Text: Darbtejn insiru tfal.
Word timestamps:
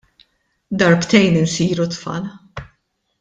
Darbtejn 0.79 1.39
insiru 1.41 1.85
tfal. 1.93 2.25